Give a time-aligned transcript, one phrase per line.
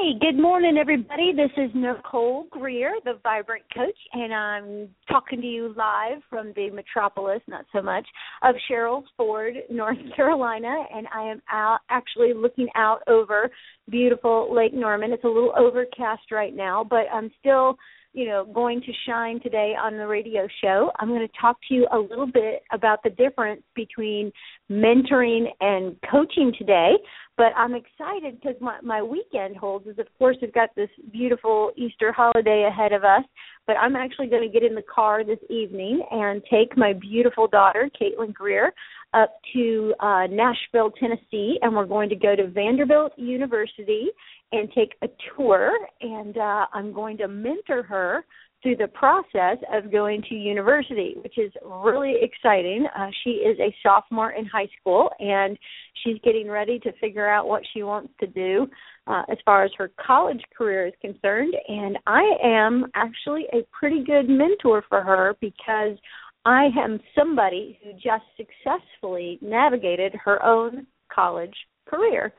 [0.00, 1.32] Hey, good morning, everybody.
[1.34, 6.70] This is Nicole Greer, the Vibrant Coach, and I'm talking to you live from the
[6.70, 8.06] metropolis, not so much,
[8.42, 10.84] of Sherrills Ford, North Carolina.
[10.94, 13.50] And I am out actually looking out over
[13.90, 15.12] beautiful Lake Norman.
[15.12, 17.76] It's a little overcast right now, but I'm still
[18.12, 20.90] you know going to shine today on the radio show.
[20.98, 24.32] I'm going to talk to you a little bit about the difference between
[24.70, 26.92] mentoring and coaching today
[27.40, 31.70] but i'm excited because my my weekend holds is of course we've got this beautiful
[31.74, 33.24] easter holiday ahead of us
[33.66, 37.48] but i'm actually going to get in the car this evening and take my beautiful
[37.48, 38.72] daughter caitlin greer
[39.14, 44.10] up to uh nashville tennessee and we're going to go to vanderbilt university
[44.52, 48.24] and take a tour and uh, I'm going to mentor her
[48.62, 52.86] through the process of going to university, which is really exciting.
[52.96, 55.58] Uh, she is a sophomore in high school and
[56.04, 58.68] she's getting ready to figure out what she wants to do
[59.06, 61.54] uh, as far as her college career is concerned.
[61.68, 65.96] And I am actually a pretty good mentor for her because
[66.44, 71.54] I am somebody who just successfully navigated her own college
[71.86, 72.32] career.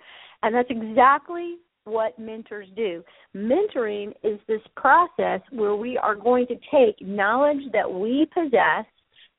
[0.44, 3.04] And that's exactly what mentors do.
[3.36, 8.86] Mentoring is this process where we are going to take knowledge that we possess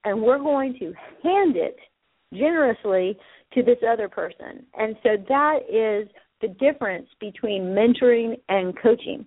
[0.04, 1.76] and we're going to hand it
[2.32, 3.16] generously
[3.54, 4.64] to this other person.
[4.76, 6.08] And so that is
[6.40, 9.26] the difference between mentoring and coaching.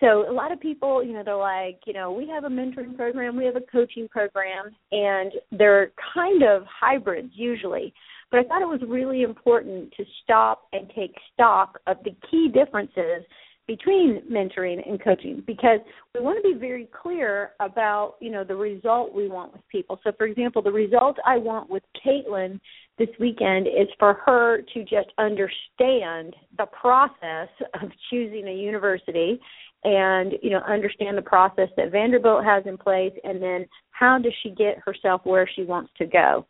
[0.00, 2.96] So a lot of people, you know, they're like, you know, we have a mentoring
[2.96, 7.94] program, we have a coaching program, and they're kind of hybrids usually.
[8.30, 12.48] But I thought it was really important to stop and take stock of the key
[12.52, 13.24] differences
[13.66, 15.80] between mentoring and coaching because
[16.14, 19.98] we want to be very clear about you know the result we want with people.
[20.04, 22.60] So for example the result i want with caitlin
[22.98, 27.48] this weekend is for her to just understand the process
[27.80, 29.40] of choosing a university
[29.84, 34.32] and you know understand the process that vanderbilt has in place and then how does
[34.42, 36.46] she get herself where she wants to go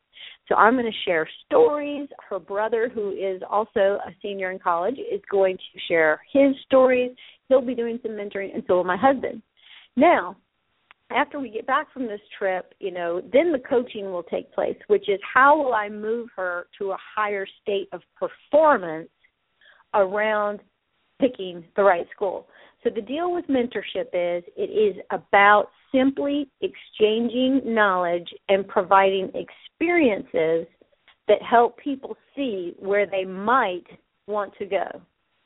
[0.49, 2.09] so I'm going to share stories.
[2.29, 7.13] Her brother, who is also a senior in college, is going to share his stories.
[7.49, 9.43] He'll be doing some mentoring, and so will my husband.
[9.97, 10.37] Now,
[11.11, 14.77] after we get back from this trip, you know, then the coaching will take place,
[14.89, 19.11] which is how will I move her to a higher state of performance
[19.95, 20.61] around
[21.21, 22.49] picking the right school.
[22.85, 30.67] So the deal with mentorship is it is about simply exchanging knowledge and providing experiences
[31.27, 33.85] that help people see where they might
[34.27, 35.01] want to go.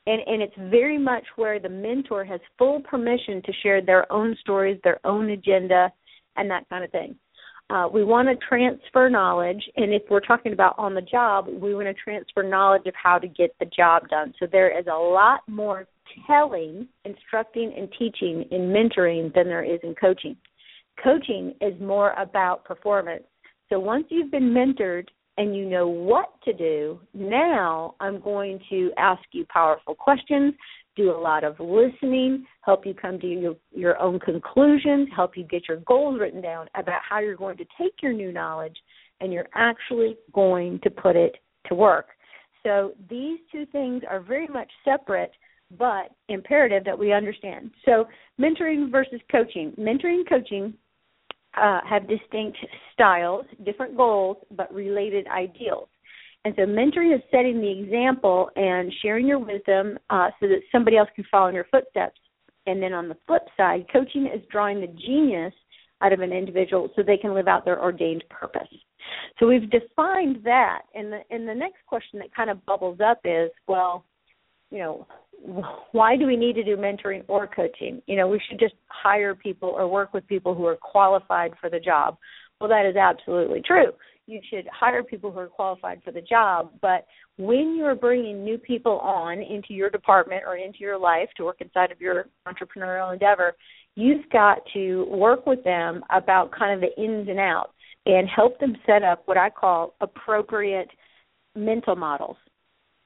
[0.05, 4.35] And and it's very much where the mentor has full permission to share their own
[4.41, 5.91] stories, their own agenda,
[6.35, 7.15] and that kind of thing.
[7.69, 11.75] Uh, we want to transfer knowledge, and if we're talking about on the job, we
[11.75, 14.33] want to transfer knowledge of how to get the job done.
[14.39, 15.85] So there is a lot more
[16.27, 20.35] telling, instructing, and teaching in mentoring than there is in coaching.
[21.03, 23.23] Coaching is more about performance.
[23.69, 28.91] So once you've been mentored and you know what to do, now I'm going to
[28.97, 30.53] ask you powerful questions,
[30.95, 35.43] do a lot of listening, help you come to your, your own conclusions, help you
[35.43, 38.75] get your goals written down about how you're going to take your new knowledge
[39.21, 41.35] and you're actually going to put it
[41.67, 42.07] to work.
[42.63, 45.31] So these two things are very much separate
[45.77, 47.71] but imperative that we understand.
[47.85, 48.07] So,
[48.39, 49.73] mentoring versus coaching.
[49.77, 50.73] Mentoring and coaching
[51.59, 52.57] uh, have distinct
[52.93, 55.89] styles, different goals, but related ideals.
[56.45, 60.97] And so, mentoring is setting the example and sharing your wisdom uh, so that somebody
[60.97, 62.19] else can follow in your footsteps.
[62.65, 65.53] And then on the flip side, coaching is drawing the genius
[66.01, 68.67] out of an individual so they can live out their ordained purpose.
[69.39, 73.19] So we've defined that, and the and the next question that kind of bubbles up
[73.25, 74.05] is, well,
[74.71, 75.07] you know,
[75.91, 78.01] why do we need to do mentoring or coaching?
[78.07, 81.69] You know, we should just hire people or work with people who are qualified for
[81.69, 82.17] the job.
[82.59, 83.91] Well, that is absolutely true.
[84.27, 87.05] You should hire people who are qualified for the job, but
[87.37, 91.61] when you're bringing new people on into your department or into your life to work
[91.61, 93.55] inside of your entrepreneurial endeavor,
[93.95, 97.71] you've got to work with them about kind of the ins and outs
[98.05, 100.89] and help them set up what I call appropriate
[101.55, 102.37] mental models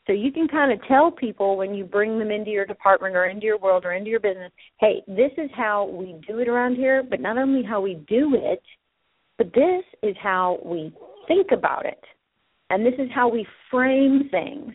[0.05, 3.25] so you can kind of tell people when you bring them into your department or
[3.25, 6.75] into your world or into your business, hey, this is how we do it around
[6.75, 8.61] here, but not only how we do it,
[9.37, 10.93] but this is how we
[11.27, 12.03] think about it.
[12.69, 14.73] And this is how we frame things.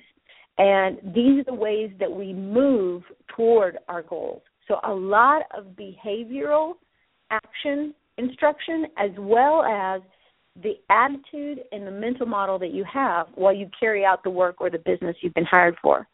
[0.57, 3.03] And these are the ways that we move
[3.37, 4.43] toward our goals.
[4.67, 6.75] So a lot of behavioral
[7.31, 10.01] action instruction as well as
[10.63, 14.57] the attitude and the mental model that you have while you carry out the work
[14.61, 16.07] or the business you've been hired for.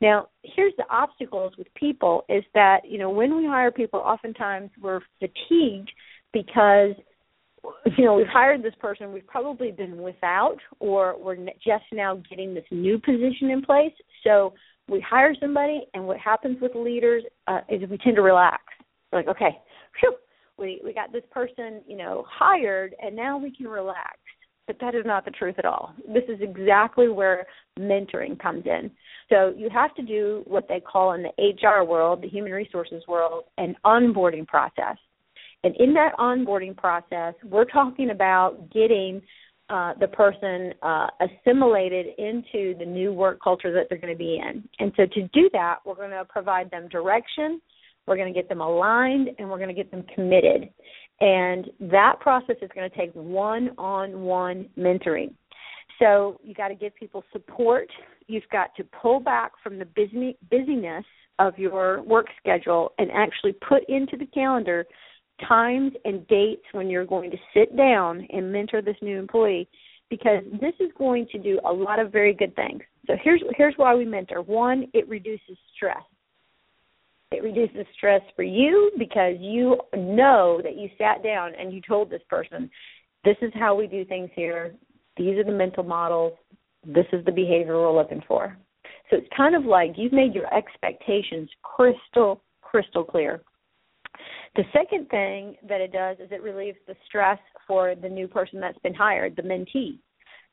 [0.00, 4.70] Now, here's the obstacles with people is that, you know, when we hire people, oftentimes
[4.82, 5.90] we're fatigued
[6.32, 6.94] because
[7.96, 12.54] you know, we've hired this person we've probably been without or we're just now getting
[12.54, 13.92] this new position in place.
[14.24, 14.54] So
[14.88, 18.62] we hire somebody and what happens with leaders uh, is we tend to relax.
[19.10, 19.58] We're like, okay,
[19.98, 20.14] phew,
[20.58, 24.18] we we got this person, you know, hired and now we can relax
[24.66, 25.94] but that is not the truth at all.
[26.08, 27.46] This is exactly where
[27.78, 28.90] mentoring comes in.
[29.28, 33.02] So you have to do what they call in the HR world, the human resources
[33.06, 34.96] world, an onboarding process.
[35.64, 39.22] And in that onboarding process, we're talking about getting
[39.68, 44.36] uh, the person uh, assimilated into the new work culture that they're going to be
[44.36, 44.68] in.
[44.78, 47.60] And so to do that, we're going to provide them direction,
[48.06, 50.68] we're going to get them aligned, and we're going to get them committed.
[51.20, 55.32] And that process is going to take one on one mentoring.
[55.98, 57.88] So you got to give people support.
[58.26, 61.04] You've got to pull back from the busy, busyness
[61.38, 64.84] of your work schedule and actually put into the calendar
[65.46, 69.68] times and dates when you're going to sit down and mentor this new employee
[70.08, 72.80] because this is going to do a lot of very good things.
[73.06, 74.42] So here's here's why we mentor.
[74.42, 76.02] One, it reduces stress.
[77.32, 82.08] It reduces stress for you because you know that you sat down and you told
[82.08, 82.70] this person,
[83.24, 84.74] this is how we do things here.
[85.16, 86.34] These are the mental models.
[86.86, 88.56] This is the behavior we're looking for.
[89.10, 93.42] So it's kind of like you've made your expectations crystal, crystal clear.
[94.54, 98.60] The second thing that it does is it relieves the stress for the new person
[98.60, 99.98] that's been hired, the mentee.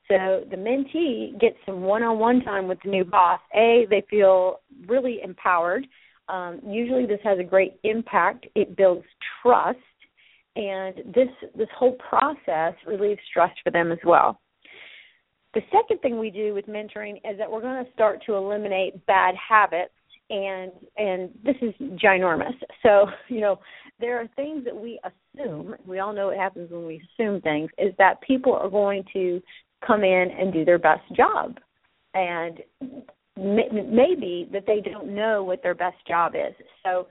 [0.08, 3.40] So the mentee gets some one-on-one time with the new boss.
[3.54, 5.86] A, they feel really empowered
[6.28, 8.46] um, usually, this has a great impact.
[8.54, 9.04] It builds
[9.42, 9.78] trust,
[10.56, 14.40] and this this whole process relieves stress for them as well.
[15.54, 19.06] The second thing we do with mentoring is that we're going to start to eliminate
[19.06, 19.92] bad habits
[20.30, 22.54] and and this is ginormous.
[22.82, 23.60] So, you know,
[24.00, 27.70] there are things that we assume, we all know what happens when we assume things,
[27.78, 29.42] is that people are going to
[29.86, 31.58] come in and do their best job.
[32.14, 32.60] And
[33.36, 36.54] maybe that they don't know what their best job is.
[36.84, 37.08] So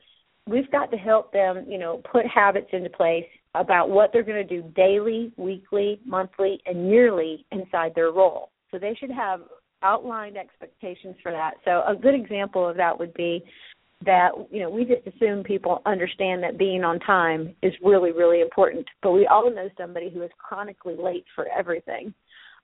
[0.48, 3.26] we've got to help them, you know, put habits into place
[3.56, 8.50] about what they're going to do daily, weekly, monthly, and yearly inside their role.
[8.72, 9.42] So they should have
[9.84, 11.56] outlined expectations for that.
[11.66, 13.44] So a good example of that would be
[14.06, 18.42] that you know we just assume people understand that being on time is really really
[18.42, 22.14] important but we all know somebody who is chronically late for everything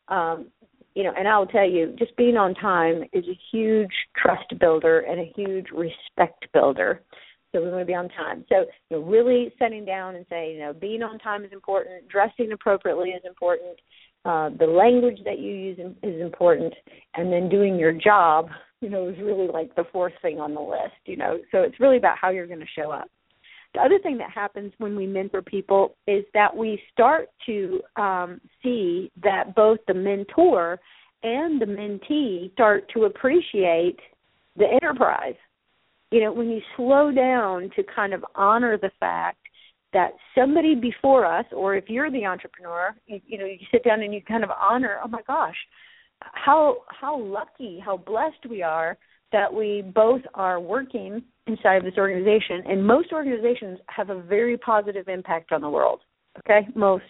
[0.09, 0.47] um,
[0.95, 5.01] you know, and I'll tell you, just being on time is a huge trust builder
[5.01, 7.01] and a huge respect builder.
[7.51, 8.45] So we want to be on time.
[8.49, 12.07] So you know, really setting down and saying, you know, being on time is important.
[12.07, 13.79] Dressing appropriately is important.
[14.25, 16.73] Uh, the language that you use is important,
[17.15, 18.49] and then doing your job,
[18.81, 20.99] you know, is really like the fourth thing on the list.
[21.05, 23.09] You know, so it's really about how you're going to show up.
[23.73, 28.41] The other thing that happens when we mentor people is that we start to um,
[28.63, 30.79] see that both the mentor
[31.21, 33.99] and the mentee start to appreciate
[34.55, 35.35] the enterprise.
[36.11, 39.37] You know, when you slow down to kind of honor the fact
[39.93, 44.01] that somebody before us, or if you're the entrepreneur, you, you know, you sit down
[44.01, 45.55] and you kind of honor, oh my gosh,
[46.19, 48.97] how how lucky, how blessed we are
[49.31, 54.57] that we both are working inside of this organization and most organizations have a very
[54.57, 56.01] positive impact on the world
[56.39, 56.67] okay?
[56.75, 57.03] Most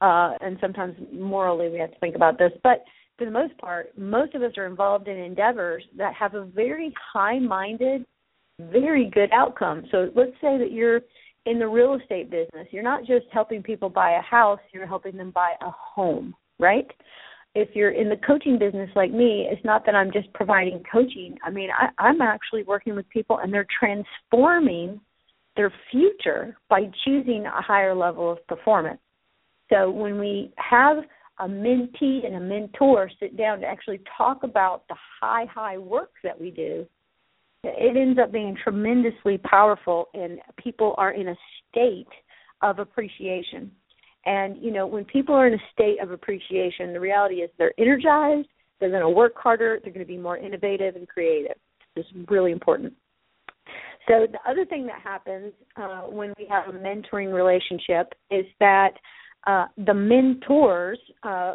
[0.00, 2.84] uh, and sometimes morally we have to think about this but
[3.18, 6.92] for the most part most of us are involved in endeavors that have a very
[7.12, 8.04] high minded
[8.58, 9.84] very good outcome.
[9.90, 11.00] So let's say that you're
[11.46, 12.68] in the real estate business.
[12.70, 16.86] You're not just helping people buy a house you're helping them buy a home right
[17.54, 21.36] if you're in the coaching business like me, it's not that I'm just providing coaching.
[21.44, 25.00] I mean, I, I'm actually working with people and they're transforming
[25.56, 28.98] their future by choosing a higher level of performance.
[29.72, 30.98] So when we have
[31.38, 36.10] a mentee and a mentor sit down to actually talk about the high, high work
[36.24, 36.86] that we do,
[37.62, 41.36] it ends up being tremendously powerful and people are in a
[41.70, 42.08] state
[42.62, 43.70] of appreciation.
[44.26, 47.74] And you know, when people are in a state of appreciation, the reality is they're
[47.78, 48.48] energized,
[48.80, 51.56] they're going to work harder, they're going to be more innovative and creative.
[51.96, 52.94] It's really important.
[54.08, 58.90] So the other thing that happens uh, when we have a mentoring relationship is that
[59.46, 61.54] uh, the mentors uh,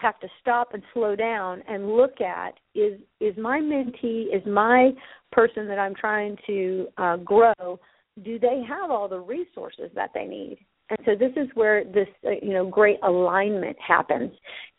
[0.00, 4.90] have to stop and slow down and look at is is my mentee is my
[5.32, 7.78] person that I'm trying to uh, grow
[8.24, 10.58] do they have all the resources that they need
[10.90, 14.32] and so this is where this uh, you know great alignment happens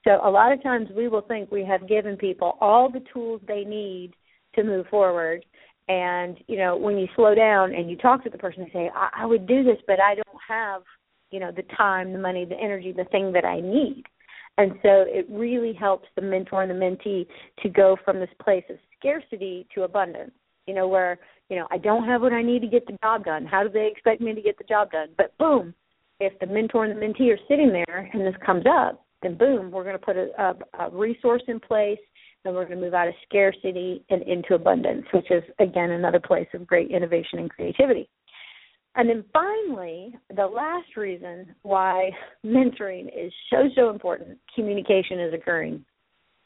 [0.03, 3.41] so a lot of times we will think we have given people all the tools
[3.47, 4.13] they need
[4.55, 5.45] to move forward.
[5.87, 8.89] And you know, when you slow down and you talk to the person and say,
[8.93, 10.83] I, I would do this, but I don't have,
[11.31, 14.03] you know, the time, the money, the energy, the thing that I need.
[14.57, 17.25] And so it really helps the mentor and the mentee
[17.63, 20.31] to go from this place of scarcity to abundance.
[20.67, 21.17] You know, where,
[21.49, 23.45] you know, I don't have what I need to get the job done.
[23.45, 25.09] How do they expect me to get the job done?
[25.17, 25.73] But boom,
[26.19, 29.71] if the mentor and the mentee are sitting there and this comes up, then boom,
[29.71, 31.99] we're going to put a, a, a resource in place
[32.45, 36.19] and we're going to move out of scarcity and into abundance, which is, again, another
[36.19, 38.09] place of great innovation and creativity.
[38.95, 42.11] And then finally, the last reason why
[42.45, 45.85] mentoring is so, so important communication is occurring.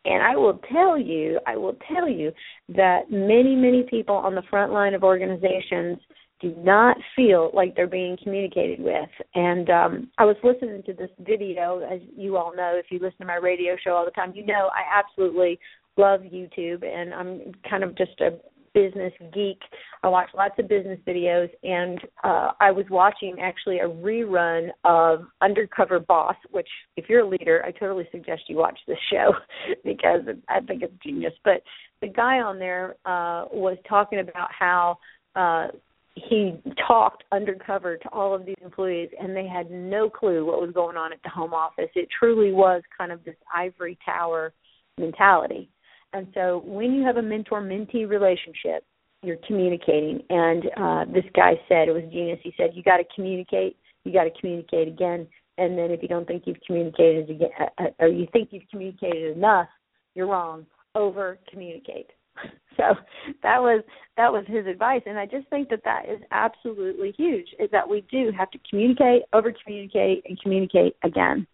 [0.06, 2.32] And I will tell you, I will tell you
[2.70, 5.98] that many, many people on the front line of organizations
[6.44, 9.10] do not feel like they're being communicated with.
[9.34, 13.20] And um, I was listening to this video, as you all know, if you listen
[13.20, 15.58] to my radio show all the time, you know I absolutely
[15.96, 18.32] love YouTube, and I'm kind of just a
[18.74, 19.60] business geek.
[20.04, 25.28] I watch lots of business videos, and uh, I was watching actually a rerun of
[25.42, 29.34] Undercover Boss, which, if you're a leader, I totally suggest you watch this show
[29.86, 31.34] because I think it's genius.
[31.46, 31.62] But
[32.02, 34.98] the guy on there uh, was talking about how
[35.36, 35.68] uh,
[36.16, 40.72] he talked undercover to all of these employees, and they had no clue what was
[40.72, 41.90] going on at the home office.
[41.96, 44.54] It truly was kind of this ivory tower
[44.98, 45.70] mentality
[46.14, 48.86] and so when you have a mentor mentee relationship,
[49.24, 50.22] you're communicating.
[50.30, 52.40] And uh, this guy said, it was genius.
[52.44, 55.28] He said, you got to communicate, you got to communicate again.
[55.58, 58.68] And then if you don't think you've communicated again, uh, uh, or you think you've
[58.70, 59.68] communicated enough,
[60.16, 60.66] you're wrong.
[60.96, 62.12] Over communicate.
[62.76, 62.96] So
[63.44, 63.84] that was
[64.18, 67.46] that was his advice, and I just think that that is absolutely huge.
[67.60, 71.46] Is that we do have to communicate, over communicate, and communicate again.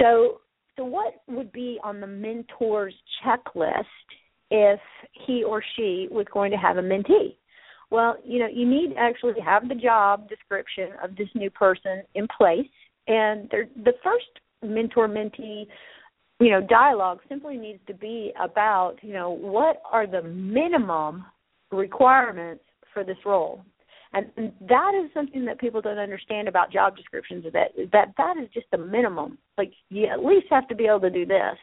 [0.00, 0.38] So
[0.78, 3.84] so, what would be on the mentor's checklist
[4.50, 4.78] if
[5.26, 7.34] he or she was going to have a mentee?
[7.90, 12.02] Well, you know, you need to actually have the job description of this new person
[12.14, 12.68] in place,
[13.08, 14.26] and the first
[14.62, 15.66] mentor mentee
[16.40, 21.24] you know dialogue simply needs to be about you know what are the minimum
[21.70, 23.62] requirements for this role?
[24.14, 28.48] And that is something that people don't understand about job descriptions that that that is
[28.54, 29.38] just the minimum.
[29.58, 31.56] Like you at least have to be able to do this.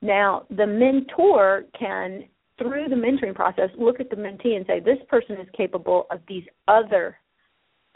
[0.00, 2.24] Now the mentor can
[2.58, 6.20] through the mentoring process look at the mentee and say this person is capable of
[6.28, 7.16] these other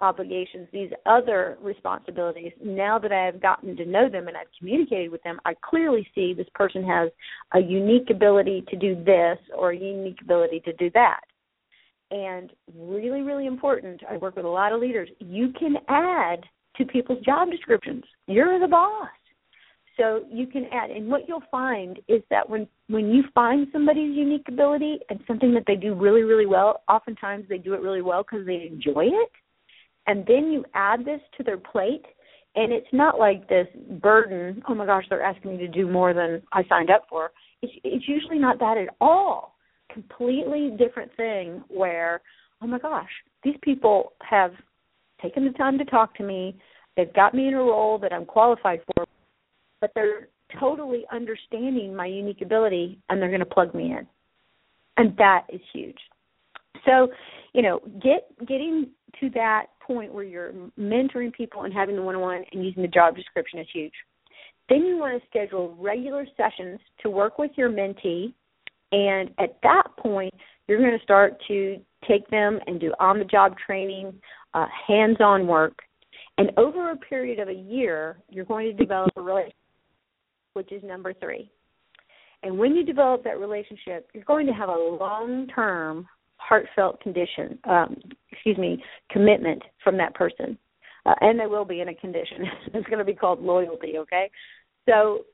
[0.00, 5.10] obligations these other responsibilities now that i have gotten to know them and i've communicated
[5.10, 7.10] with them i clearly see this person has
[7.54, 11.20] a unique ability to do this or a unique ability to do that
[12.10, 16.44] and really, really important, I work with a lot of leaders, you can add
[16.76, 18.04] to people's job descriptions.
[18.26, 19.08] You're the boss.
[19.98, 24.16] So you can add and what you'll find is that when when you find somebody's
[24.16, 28.00] unique ability and something that they do really, really well, oftentimes they do it really
[28.00, 29.30] well because they enjoy it.
[30.08, 32.04] And then you add this to their plate
[32.56, 33.68] and it's not like this
[34.00, 37.30] burden, oh my gosh, they're asking me to do more than I signed up for.
[37.62, 39.54] It's it's usually not that at all
[39.92, 42.20] completely different thing where,
[42.62, 43.08] oh my gosh,
[43.44, 44.52] these people have
[45.22, 46.56] taken the time to talk to me.
[46.96, 49.06] They've got me in a role that I'm qualified for,
[49.80, 54.06] but they're totally understanding my unique ability and they're going to plug me in.
[54.96, 55.98] And that is huge.
[56.84, 57.08] So,
[57.54, 62.44] you know, get getting to that point where you're mentoring people and having the one-on-one
[62.52, 63.92] and using the job description is huge.
[64.68, 68.34] Then you want to schedule regular sessions to work with your mentee
[68.92, 70.32] and at that point,
[70.66, 71.76] you're going to start to
[72.08, 74.14] take them and do on the job training,
[74.54, 75.78] uh, hands on work.
[76.38, 79.56] And over a period of a year, you're going to develop a relationship,
[80.54, 81.50] which is number three.
[82.42, 86.06] And when you develop that relationship, you're going to have a long term,
[86.48, 87.96] heartfelt condition, um,
[88.30, 90.58] excuse me, commitment from that person.
[91.06, 92.38] Uh, and they will be in a condition.
[92.74, 94.30] it's going to be called loyalty, okay?
[94.88, 95.24] So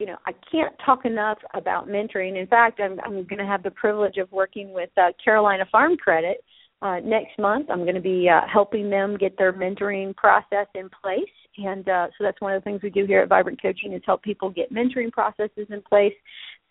[0.00, 2.40] you know, I can't talk enough about mentoring.
[2.40, 5.98] In fact, I'm, I'm going to have the privilege of working with uh, Carolina Farm
[5.98, 6.42] Credit
[6.80, 7.66] uh, next month.
[7.70, 12.06] I'm going to be uh, helping them get their mentoring process in place, and uh,
[12.16, 14.48] so that's one of the things we do here at Vibrant Coaching is help people
[14.48, 16.14] get mentoring processes in place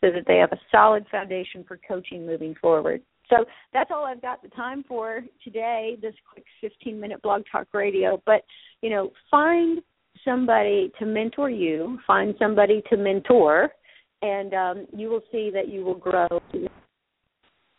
[0.01, 3.01] so that they have a solid foundation for coaching moving forward.
[3.29, 5.97] So that's all I've got the time for today.
[6.01, 8.41] This quick 15 minute blog talk radio, but
[8.81, 9.81] you know, find
[10.25, 13.69] somebody to mentor you, find somebody to mentor,
[14.21, 16.27] and um, you will see that you will grow.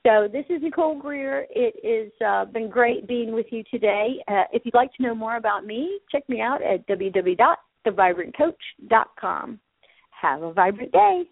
[0.07, 1.45] So this is Nicole Greer.
[1.50, 4.25] It has uh, been great being with you today.
[4.28, 9.61] Uh, if you'd like to know more about me, check me out at www.thevibrantcoach.com.
[10.23, 11.25] Have a vibrant day.